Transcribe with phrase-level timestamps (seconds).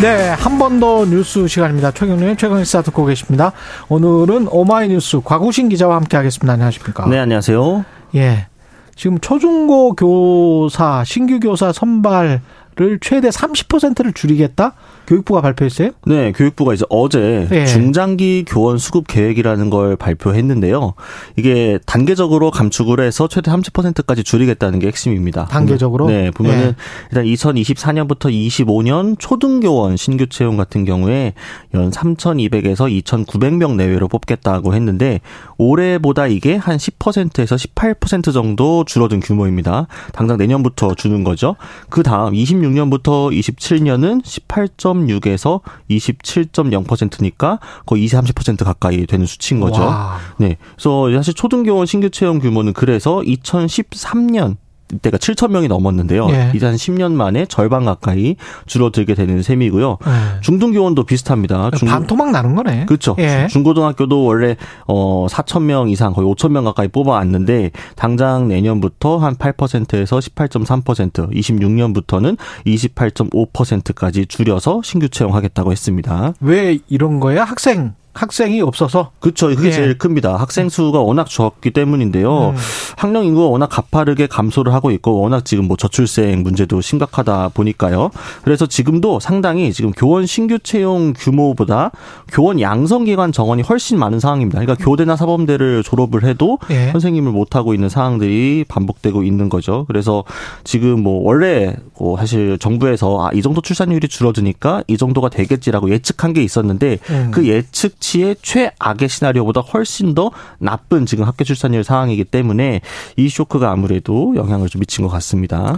[0.00, 1.90] 네, 한 번 더 뉴스 시간입니다.
[1.90, 3.52] 최경련의 최강시사 듣고 계십니다.
[3.88, 6.52] 오늘은 오마이뉴스 과구신 기자와 함께하겠습니다.
[6.52, 7.06] 안녕하십니까?
[7.08, 7.84] 네, 안녕하세요.
[8.14, 8.46] 예,
[8.94, 12.40] 지금 초중고 교사 신규 교사 선발
[12.80, 14.74] 을 최대 30%를 줄이겠다.
[15.08, 15.90] 교육부가 발표했어요?
[16.06, 17.66] 네, 교육부가 이제 어제 네.
[17.66, 20.94] 중장기 교원 수급 계획이라는 걸 발표했는데요.
[21.36, 25.46] 이게 단계적으로 감축을 해서 최대 30%까지 줄이겠다는 게 핵심입니다.
[25.46, 26.06] 단계적으로?
[26.08, 26.74] 네, 보면은 네.
[27.10, 31.32] 일단 2024년부터 25년 초등교원 신규 채용 같은 경우에
[31.74, 35.20] 연 3,200에서 2,900명 내외로 뽑겠다고 했는데
[35.56, 39.88] 올해보다 이게 한 10%에서 18% 정도 줄어든 규모입니다.
[40.12, 41.56] 당장 내년부터 주는 거죠.
[41.88, 44.68] 그 다음 26 년부터 27년은 18.
[44.78, 49.82] 10.6에서 27.0%니까 거의 20, 30% 가까이 되는 수치인 거죠.
[49.82, 50.18] 와.
[50.38, 50.56] 네.
[50.74, 54.56] 그래서 사실 초등교원 신규 채용 규모는 그래서 2013년
[55.02, 56.28] 때가 7천 명이 넘었는데요.
[56.30, 56.52] 예.
[56.54, 58.36] 이제 한 10년 만에 절반 가까이
[58.66, 59.98] 줄어들게 되는 셈이고요.
[60.06, 60.40] 예.
[60.40, 61.70] 중등 교원도 비슷합니다.
[61.72, 61.88] 중...
[61.88, 62.86] 반토막 나는 거네.
[62.86, 63.14] 그렇죠.
[63.18, 63.46] 예.
[63.50, 70.18] 중고등학교도 원래 어 4천 명 이상 거의 5천 명 가까이 뽑아왔는데 당장 내년부터 한 8%에서
[70.18, 72.36] 18.3%, 26년부터는
[72.66, 76.34] 28.5%까지 줄여서 신규 채용하겠다고 했습니다.
[76.40, 77.44] 왜 이런 거야?
[77.44, 79.48] 학생 학생이 없어서 그렇죠.
[79.48, 79.72] 그게 예.
[79.72, 80.36] 제일 큽니다.
[80.36, 82.50] 학생 수가 워낙 적기 때문인데요.
[82.50, 82.56] 음.
[82.96, 88.10] 학령 인구가 워낙 가파르게 감소를 하고 있고 워낙 지금 뭐 저출생 문제도 심각하다 보니까요.
[88.42, 91.92] 그래서 지금도 상당히 지금 교원 신규 채용 규모보다
[92.32, 94.60] 교원 양성 기간 정원이 훨씬 많은 상황입니다.
[94.60, 96.90] 그러니까 교대나 사범대를 졸업을 해도 예.
[96.90, 99.84] 선생님을 못 하고 있는 상황들이 반복되고 있는 거죠.
[99.86, 100.24] 그래서
[100.64, 106.32] 지금 뭐 원래 뭐 사실 정부에서 아, 이 정도 출산율이 줄어드니까 이 정도가 되겠지라고 예측한
[106.32, 107.30] 게 있었는데 음.
[107.32, 112.80] 그 예측 당시의 최악의 시나리오보다 훨씬 더 나쁜 지금 학교 출산율 상황이기 때문에
[113.16, 115.76] 이 쇼크가 아무래도 영향을 좀 미친 것 같습니다.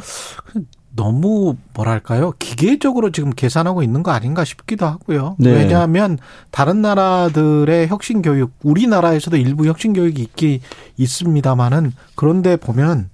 [0.94, 5.36] 너무 뭐랄까요 기계적으로 지금 계산하고 있는 거 아닌가 싶기도 하고요.
[5.38, 5.52] 네.
[5.52, 6.18] 왜냐하면
[6.50, 10.60] 다른 나라들의 혁신 교육, 우리나라에서도 일부 혁신 교육이 있기
[10.96, 13.10] 있습니다만은 그런데 보면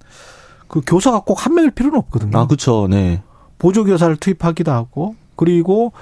[0.67, 2.37] 그 교사가 꼭 한 명일 필요는 없거든요.
[2.37, 2.87] 아 그렇죠.
[2.89, 3.21] 네.
[3.59, 5.93] 보조 교사를 투입하기도 하고 그리고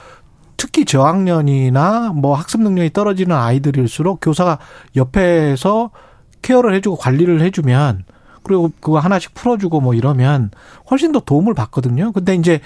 [0.66, 4.58] 특히 저학년이나 뭐 학습 능력이 떨어지는 아이들일수록 교사가
[4.96, 5.92] 옆에서
[6.42, 8.04] 케어를 해주고 관리를 해주면
[8.42, 10.50] 그리고 그거 하나씩 풀어주고 뭐 이러면
[10.90, 12.12] 훨씬 더 도움을 받거든요.
[12.14, 12.62] 근데 이제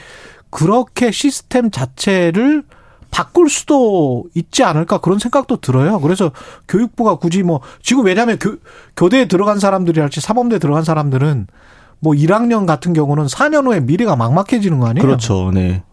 [0.50, 2.64] 그렇게 시스템 자체를
[3.12, 6.00] 바꿀 수도 있지 않을까 그런 생각도 들어요.
[6.00, 6.31] 그래서
[6.70, 8.56] 교육부가 굳이 뭐 지금 왜냐하면 교,
[8.96, 11.48] 교대에 들어간 사람들이랄지 사범대에 들어간 사람들은
[12.00, 15.06] 뭐 1학년 같은 경우는 4년 후에 미래가 막막해지는 거 아니에요?
[15.06, 15.52] 그렇죠.
[15.54, 15.84] 네.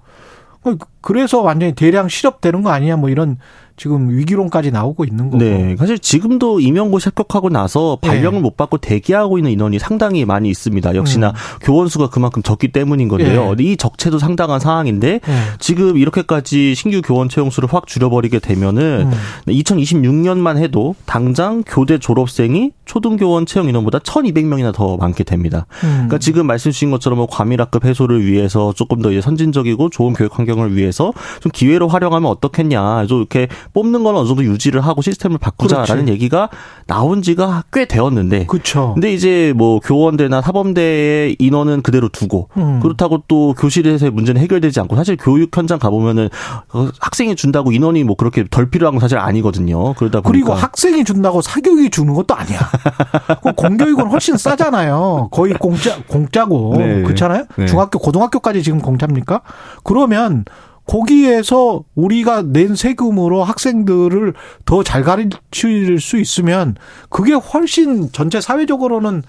[1.01, 3.39] 그래서 완전히 대량 실업되는 거 아니냐 뭐 이런
[3.77, 5.39] 지금 위기론까지 나오고 있는 거고.
[5.39, 5.77] 네.
[5.79, 8.43] 사실 지금도 임용고시 합격하고 나서 발령을 네.
[8.43, 10.95] 못 받고 대기하고 있는 인원이 상당히 많이 있습니다.
[10.95, 11.35] 역시나 음.
[11.61, 13.55] 교원 수가 그만큼 적기 때문인 건데요.
[13.55, 13.65] 네.
[13.65, 15.35] 이 적체도 상당한 상황인데 네.
[15.59, 19.53] 지금 이렇게까지 신규 교원 채용 수를 확 줄여버리게 되면은 음.
[19.53, 25.67] 2026년만 해도 당장 교대 졸업생이 초등교원 채용 인원보다 1,200명이나 더 많게 됩니다.
[25.85, 25.91] 음.
[25.91, 30.39] 그러니까 지금 말씀 주신 것처럼 뭐 과밀학급 해소를 위해서 조금 더 이제 선진적이고 좋은 교육
[30.39, 33.07] 환경을 위해서 좀 기회로 활용하면 어떻겠냐.
[33.07, 36.13] 좀 이렇게 뽑는 건 어느 정도 유지를 하고 시스템을 바꾸자라는 그렇지.
[36.13, 36.49] 얘기가
[36.87, 38.47] 나온 지가 꽤 되었는데.
[38.47, 38.93] 그렇죠.
[38.95, 42.81] 근데 이제 뭐 교원대나 사범대의 인원은 그대로 두고 음.
[42.81, 46.29] 그렇다고 또 교실에서의 문제는 해결되지 않고 사실 교육 현장 가보면은
[46.73, 49.95] 어, 학생이 준다고 인원이 뭐 그렇게 덜 필요한 건 사실 아니거든요.
[49.95, 52.59] 그러다 보니까 그리고 학생이 준다고 사교육이 주는 것도 아니야.
[53.43, 55.29] 그 공교육은 훨씬 싸잖아요.
[55.31, 57.03] 거의 공짜 공짜고 네.
[57.03, 57.45] 그렇잖아요.
[57.57, 57.67] 네.
[57.67, 59.41] 중학교 고등학교까지 지금 공짜입니까?
[59.85, 60.45] 그러면
[60.87, 64.35] 거기에서 우리가 낸 세금으로 학생들을
[64.65, 66.77] 더 잘 가르칠 수 있으면
[67.11, 69.23] 그게 훨씬 전체 사회적으로는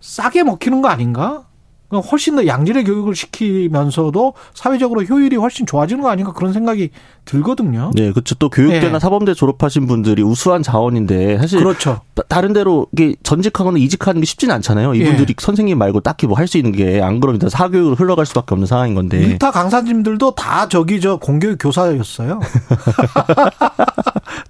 [0.00, 1.47] 싸게 먹히는 거 아닌가?
[1.90, 6.90] 훨씬 더 양질의 교육을 시키면서도 사회적으로 효율이 훨씬 좋아지는 거 아닌가 그런 생각이
[7.24, 7.90] 들거든요.
[7.94, 8.34] 네, 그렇죠.
[8.34, 8.98] 또 교육대나 네.
[8.98, 12.00] 사범대 졸업하신 분들이 우수한 자원인데 사실 그렇죠.
[12.28, 14.94] 다른 데로 이게 전직하거나 이직하는 게 쉽지는 않잖아요.
[14.94, 15.34] 이분들이 예.
[15.38, 18.94] 선생님 말고 딱히 뭐 할 수 있는 게 안 그러면 사교육으로 흘러갈 수밖에 없는 상황인
[18.94, 19.18] 건데.
[19.20, 22.40] 일타 강사님들도 다 저기 저 공교육 교사였어요.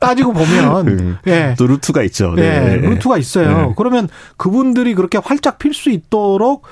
[0.00, 1.54] 따지고 보면 음, 예.
[1.58, 2.32] 또 루트가 있죠.
[2.34, 2.60] 네.
[2.60, 2.76] 네.
[2.76, 3.68] 루트가 있어요.
[3.68, 3.74] 네.
[3.76, 6.62] 그러면 그분들이 그렇게 활짝 필 수 있도록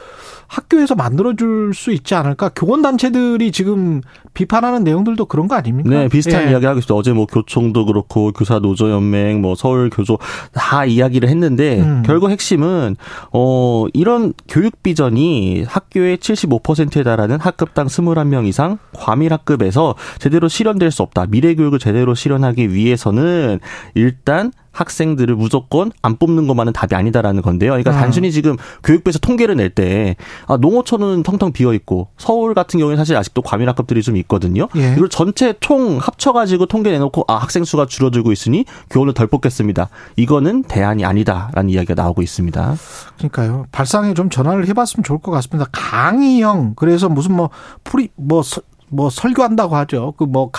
[0.49, 2.51] 학교에서 만들어줄 수 있지 않을까?
[2.51, 4.01] 교원단체들이 지금
[4.35, 5.89] 비판하는 내용들도 그런 거 아닙니까?
[5.89, 6.51] 네, 비슷한 예.
[6.51, 6.99] 이야기 하고 있어요.
[6.99, 10.19] 어제 뭐 교총도 그렇고 교사 노조연맹, 뭐 서울 교조
[10.53, 12.03] 다 이야기를 했는데 음.
[12.05, 12.97] 결국 핵심은
[13.33, 21.03] 어 이런 교육 비전이 학교의 75%에 달하는 학급당 21명 이상 과밀 학급에서 제대로 실현될 수
[21.03, 21.27] 없다.
[21.27, 23.61] 미래 교육을 제대로 실현하기 위해서는
[23.95, 27.71] 일단 학생들을 무조건 안 뽑는 것만은 답이 아니다라는 건데요.
[27.73, 27.97] 그러니까 음.
[27.97, 33.17] 단순히 지금 교육부에서 통계를 낼 때 아, 농어촌은 텅텅 비어 있고 서울 같은 경우에는 사실
[33.17, 34.69] 아직도 과밀 학급들이 좀 있거든요.
[34.77, 34.95] 예.
[34.97, 39.89] 이걸 전체 총 합쳐가지고 통계 내놓고 아 학생 수가 줄어들고 있으니 교원을 덜 뽑겠습니다.
[40.17, 42.77] 이거는 대안이 아니다라는 이야기가 나오고 있습니다.
[43.19, 43.67] 그러니까요.
[43.73, 45.69] 발상에 좀 전환을 해봤으면 좋을 것 같습니다.
[45.73, 47.51] 강의형 그래서 무슨 뭐
[47.85, 48.43] 프리 뭐.
[48.87, 50.15] 서- 뭐 설교한다고 하죠.
[50.17, 50.51] 그 뭐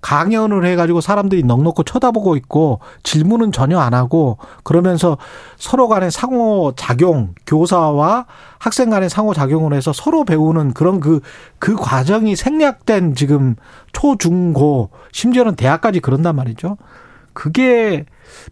[0.00, 5.16] 강연을 해가지고 사람들이 넉넉히 쳐다보고 있고 질문은 전혀 안 하고 그러면서
[5.56, 8.26] 서로 간의 상호 작용 교사와
[8.58, 13.56] 학생 간의 상호 작용을 해서 서로 배우는 그런 그그 과정이 생략된 지금
[13.92, 16.76] 초 중 고 심지어는 대학까지 그런단 말이죠.
[17.32, 18.04] 그게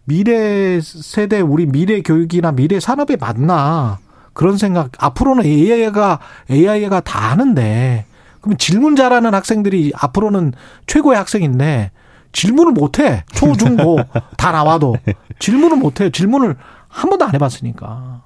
[0.05, 3.99] 미래 세대 우리 미래 교육이나 미래 산업에 맞나
[4.33, 6.19] 그런 생각 앞으로는 AI가
[6.49, 8.05] AI가 다 하는데
[8.41, 10.53] 그럼 질문 잘하는 학생들이 앞으로는
[10.87, 11.91] 최고의 학생인데
[12.33, 13.23] 질문을 못해.
[13.33, 13.97] 초 중 고
[14.37, 14.95] 다 나와도.
[15.39, 16.55] 질문을 못해요 질문을
[16.87, 18.23] 한 번도 안 해봤으니까.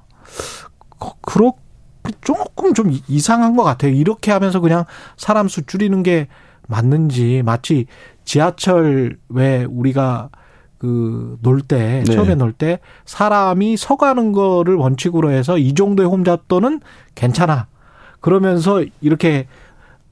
[0.99, 1.53] 그- 그렇
[2.21, 3.91] 조금 좀 이상한 것 같아요.
[3.91, 4.85] 이렇게 하면서 그냥
[5.17, 6.27] 사람 수 줄이는 게
[6.67, 7.41] 맞는지.
[7.43, 7.87] 마치
[8.25, 10.29] 지하철 왜 우리가
[10.77, 12.13] 그 놀 때 네.
[12.13, 16.81] 처음에 놀 때 사람이 서가는 거를 원칙으로 해서 이 정도의 혼잡도는
[17.15, 17.67] 괜찮아.
[18.21, 19.47] 그러면서 이렇게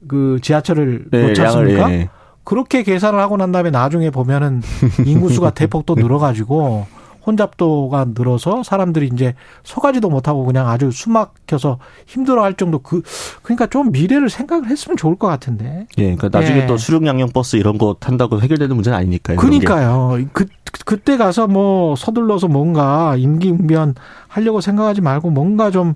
[0.08, 1.92] 그 지하철을 놓지 않습니까?
[1.92, 2.10] 예.
[2.44, 4.62] 그렇게 계산을 하고 난 다음에 나중에 보면은
[5.06, 6.86] 인구수가 대폭 또 늘어가지고
[7.26, 13.02] 혼잡도가 늘어서 사람들이 이제 서가지도 못하고 그냥 아주 숨막혀서 힘들어할 정도 그
[13.42, 15.88] 그러니까 좀 미래를 생각을 했으면 좋을 것 같은데.
[15.98, 16.66] 예, 그러니까 나중에 예.
[16.66, 19.38] 또 수륙 양형 버스 이런 거 탄다고 해결되는 문제는 아니니까요.
[19.38, 20.20] 그러니까요.
[20.34, 20.46] 그
[20.86, 23.96] 그때 가서 뭐 서둘러서 뭔가 임기응변
[24.28, 25.94] 하려고 생각하지 말고 뭔가 좀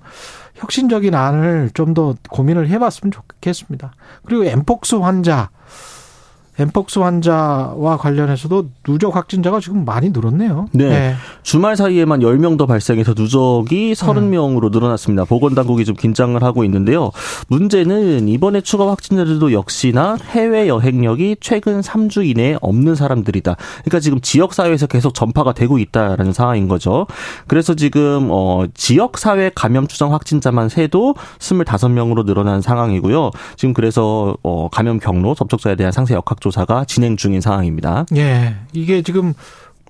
[0.54, 3.92] 혁신적인 안을 좀 더 고민을 해봤으면 좋겠습니다.
[4.24, 5.50] 그리고 엠폭스 환자,
[6.58, 10.68] 엠폭스 환자와 관련해서도 누적 확진자가 지금 많이 늘었네요.
[10.72, 11.14] 네.
[11.42, 15.24] 주말 사이에만 10명 더 발생해서 누적이 30명으로 늘어났습니다.
[15.24, 17.12] 보건당국이 좀 긴장을 하고 있는데요.
[17.46, 23.56] 문제는 이번에 추가 확진자들도 역시나 해외 여행력이 최근 3주 이내에 없는 사람들이다.
[23.84, 27.06] 그러니까 지금 지역사회에서 계속 전파가 되고 있다라는 상황인 거죠.
[27.46, 33.30] 그래서 지금 어 지역 사회 감염 추정 확진자만 세도 25명으로 늘어난 상황이고요.
[33.56, 38.06] 지금 그래서 어 감염 경로 접촉자에 대한 상세 역학 조 사가 진행 중인 상황입니다.
[38.16, 38.56] 예.
[38.72, 39.34] 이게 지금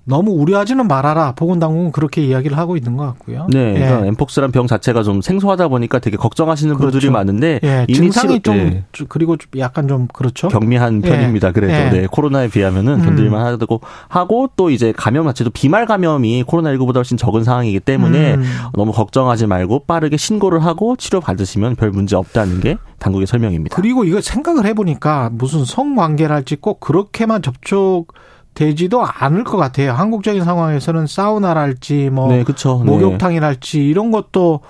[0.09, 1.33] 너무 우려하지는 말아라.
[1.33, 3.45] 보건당국은 그렇게 이야기를 하고 있는 것 같고요.
[3.51, 3.79] 네, 예.
[3.79, 6.91] 그러니까 엠폭스란 병 자체가 좀 생소하다 보니까 되게 걱정하시는 그렇죠.
[6.91, 10.47] 분들이 많은데 예, 증상이 치료- 좀 예, 그리고 좀 약간 좀 그렇죠.
[10.47, 11.09] 경미한 예.
[11.09, 11.51] 편입니다.
[11.51, 11.89] 그래도 예.
[12.01, 13.05] 네, 코로나에 비하면은 음.
[13.05, 18.33] 견딜만 하고 하고 또 이제 감염 자체도 비말 감염이 코로나 19보다 훨씬 적은 상황이기 때문에
[18.33, 18.43] 음.
[18.73, 23.75] 너무 걱정하지 말고 빠르게 신고를 하고 치료 받으시면 별 문제 없다는 게 당국의 설명입니다.
[23.75, 28.07] 그리고 이거 생각을 해보니까 무슨 성관계랄지 꼭 그렇게만 접촉
[28.53, 29.93] 되지도 않을 것 같아요.
[29.93, 32.83] 한국적인 상황에서는 사우나랄지 뭐 네, 그렇죠.
[32.83, 32.91] 네.
[32.91, 34.61] 목욕탕이랄지 이런 것도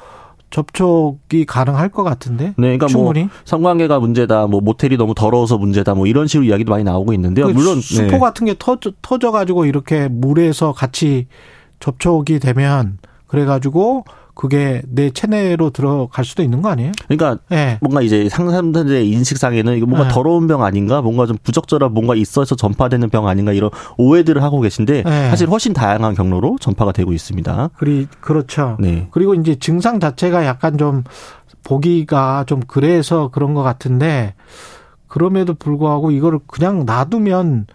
[0.51, 2.47] 접촉이 가능할 것 같은데.
[2.47, 3.21] 네, 그러니까 충분히.
[3.21, 7.47] 뭐 성관계가 문제다, 뭐 모텔이 너무 더러워서 문제다, 뭐 이런 식으로 이야기도 많이 나오고 있는데요.
[7.47, 8.19] 그 물론 수포 네.
[8.19, 11.27] 같은 게 터져, 터져 가지고 이렇게 물에서 같이
[11.80, 14.06] 접촉이 되면 그래가지고
[14.39, 16.93] 그게 내 체내로 들어갈 수도 있는 거 아니에요?
[17.09, 17.77] 그러니까 예.
[17.81, 20.13] 뭔가 이제 상사들의 인식상에는 이거 뭔가 네.
[20.13, 25.03] 더러운 병 아닌가, 뭔가 좀 부적절한 뭔가 있어서 전파되는 병 아닌가 이런 오해들을 하고 계신데
[25.03, 25.29] 네.
[25.29, 27.71] 사실 훨씬 다양한 경로로 전파가 되고 있습니다.
[27.75, 28.77] 그리 그렇죠.
[28.79, 29.09] 네.
[29.11, 31.03] 그리고 이제 증상 자체가 약간 좀
[31.65, 34.35] 보기가 좀 그래서 그런 것 같은데
[35.09, 37.67] 그럼에도 불구하고 이거를 그냥 놔두면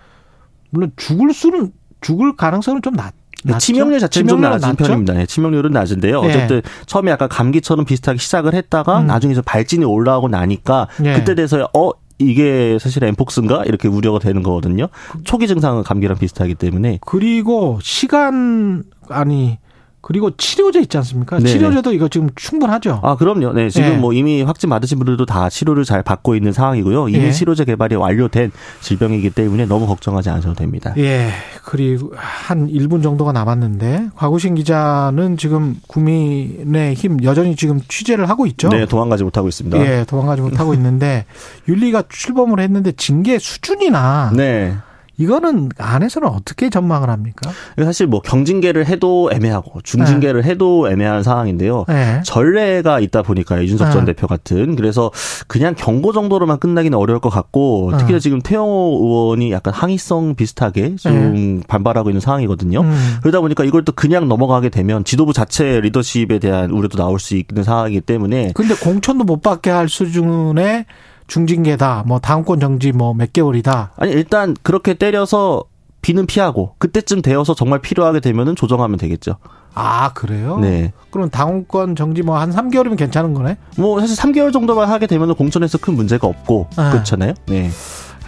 [0.71, 3.13] 물론 죽을 수는 죽을 가능성은 좀 낮.
[3.45, 3.59] 낮죠?
[3.59, 4.85] 치명률 자체는 좀 낮은 낮죠?
[4.85, 5.15] 편입니다.
[5.15, 6.23] 네, 치명률은 낮은데요.
[6.23, 6.29] 네.
[6.29, 9.07] 어쨌든 처음에 약간 감기처럼 비슷하게 시작을 했다가 음.
[9.07, 11.15] 나중에 좀 발진이 올라오고 나니까 네.
[11.15, 14.89] 그때 돼서 어 이게 사실 엠폭스인가 이렇게 우려가 되는 거거든요.
[15.25, 19.59] 초기 증상은 감기랑 비슷하기 때문에 그리고 시간 아니
[20.05, 21.39] 그리고 치료제 있지 않습니까?
[21.39, 21.49] 네네.
[21.49, 23.01] 치료제도 이거 지금 충분하죠.
[23.03, 23.55] 아, 그럼요.
[23.55, 23.97] 네, 지금 네.
[23.97, 27.09] 뭐 이미 확진 받으신 분들도 다 치료를 잘 받고 있는 상황이고요.
[27.09, 27.33] 이미 예.
[27.33, 30.93] 치료제 개발이 완료된 질병이기 때문에 너무 걱정하지 않으셔도 됩니다.
[30.99, 31.31] 예.
[31.65, 38.69] 그리고 한 1분 정도가 남았는데 과구신 기자는 지금 국민의힘 여전히 지금 취재를 하고 있죠.
[38.69, 39.79] 네, 도망가지 못하고 있습니다.
[39.87, 41.25] 예, 도망가지 못하고 있는데
[41.67, 44.77] 윤리가 출범을 했는데 징계 수준이나 네.
[45.17, 47.51] 이거는 안에서는 어떻게 전망을 합니까?
[47.83, 50.51] 사실 뭐 경징계를 해도 애매하고 중징계를 네.
[50.51, 51.85] 해도 애매한 상황인데요.
[51.89, 52.21] 네.
[52.25, 54.13] 전례가 있다 보니까 이준석 전 네.
[54.13, 55.11] 대표 같은 그래서
[55.47, 57.99] 그냥 경고 정도로만 끝나기는 어려울 것 같고 네.
[57.99, 61.13] 특히 지금 태영호 의원이 약간 항의성 비슷하게 좀
[61.59, 61.61] 네.
[61.69, 62.81] 반발하고 있는 상황이거든요.
[62.81, 63.17] 음.
[63.23, 67.63] 그러다 보니까 이걸 또 그냥 넘어가게 되면 지도부 자체 리더십에 대한 우려도 나올 수 있는
[67.63, 70.87] 상황이기 때문에 근데 공천도 못 받게 할 수준의
[71.27, 73.93] 중징계다, 뭐 다음권 정지 뭐 몇 개월이다.
[73.97, 75.65] 아니 일단 그렇게 때려서
[76.03, 79.37] 비는 피하고 그때쯤 되어서 정말 필요하게 되면은 조정하면 되겠죠.
[79.75, 80.59] 아 그래요?
[80.59, 80.93] 네.
[81.11, 83.57] 그럼 당원권 정지 뭐 한 3개월이면 괜찮은 거네?
[83.77, 86.91] 뭐 사실 3개월 정도만 하게 되면은 공천에서 큰 문제가 없고 아.
[86.91, 87.35] 그렇잖아요.
[87.47, 87.71] 네.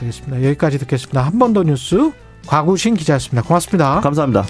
[0.01, 0.43] 알겠습니다.
[0.45, 1.23] 여기까지 듣겠습니다.
[1.23, 2.11] 한 번 더 뉴스
[2.47, 3.47] 과구신 기자였습니다.
[3.47, 4.01] 고맙습니다.
[4.01, 4.45] 감사합니다.